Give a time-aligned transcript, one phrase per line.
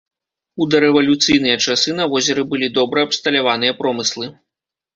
[0.63, 4.25] У дарэвалюцыйныя часы на возеры былі добра абсталяваныя промыслы.